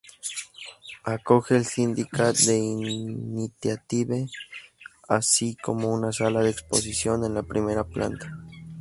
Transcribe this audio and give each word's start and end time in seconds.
Acoge 1.15 1.51
el 1.59 1.63
Syndicat 1.71 2.33
d’Initiative, 2.47 4.19
así 5.07 5.55
como 5.65 5.93
una 5.93 6.11
sala 6.11 6.41
de 6.41 6.49
exposición 6.49 7.23
en 7.23 7.35
la 7.35 7.43
primera 7.43 7.83
planta. 7.83 8.25